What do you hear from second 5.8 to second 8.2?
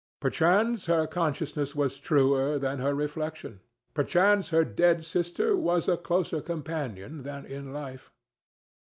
a closer companion than in life.